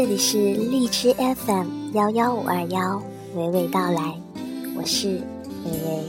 [0.00, 3.02] 这里是荔枝 FM 幺幺五二幺，
[3.34, 4.14] 娓娓道来，
[4.76, 5.08] 我是
[5.64, 6.04] 微微。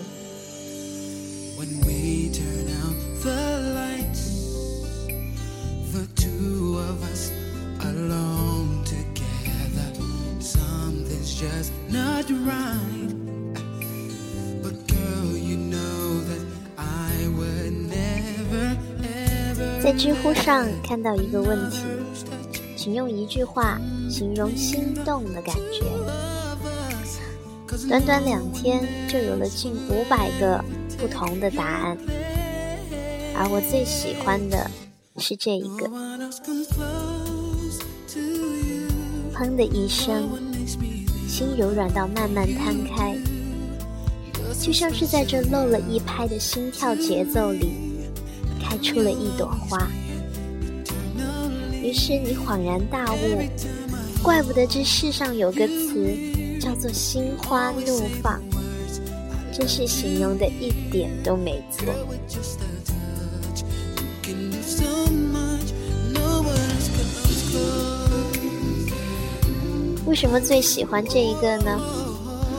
[19.82, 21.78] 在知乎上看到一个问题：
[22.90, 23.80] 请用一句话
[24.10, 25.86] 形容心动的感觉。
[27.88, 30.60] 短短两天就有了近五百个
[30.98, 31.96] 不同的答案，
[33.36, 34.68] 而我最喜欢的
[35.18, 35.88] 是这一个。
[39.36, 40.28] 砰的一声，
[41.28, 43.16] 心柔软到慢慢摊开，
[44.60, 47.70] 就像是在这漏了一拍的心跳节奏里，
[48.60, 49.88] 开出了一朵花。
[51.82, 53.18] 于是你恍然大悟，
[54.22, 56.14] 怪不得这世上有个词
[56.60, 58.42] 叫做“心花怒放”，
[59.52, 61.86] 真是形容的一点都没错。
[70.06, 71.80] 为什么最喜欢这一个呢？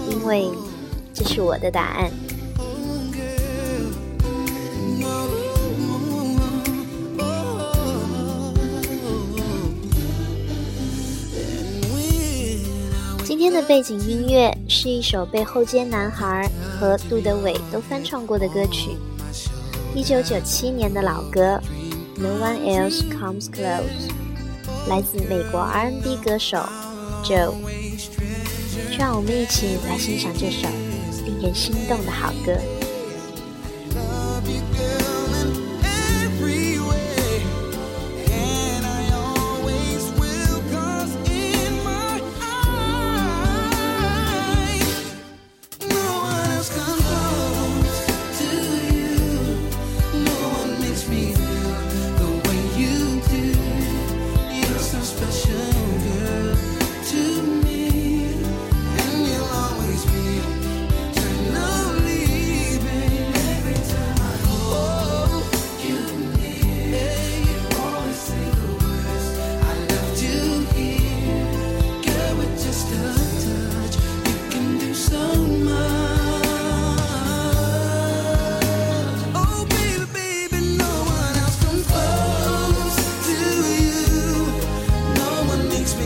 [0.08, 0.48] 因为
[1.12, 2.10] 这是我的答案。
[13.30, 16.50] 今天的背景音乐是一首被后街男孩
[16.80, 18.96] 和杜德伟都翻唱过的歌曲，
[19.94, 21.62] 一九九七年的老歌
[22.20, 24.08] 《No One Else Comes Close》，
[24.88, 26.58] 来自美国 R&B 歌手
[27.22, 27.54] Joe。
[28.98, 30.66] 让我们一起来欣赏这首
[31.24, 32.56] 令人心动的好歌。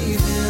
[0.04, 0.43] breathing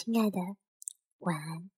[0.00, 0.38] 亲爱的，
[1.18, 1.77] 晚安。